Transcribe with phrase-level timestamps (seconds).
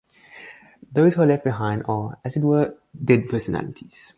[0.91, 2.73] Those who are left behind are, as it were,
[3.05, 4.09] dead personalities.